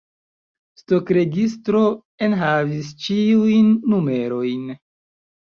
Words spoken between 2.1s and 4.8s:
enhavis ĉiujn numerojn.